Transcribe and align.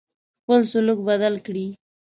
خپل 0.41 0.61
سلوک 0.71 0.99
بدل 1.07 1.33
کړی. 1.45 1.67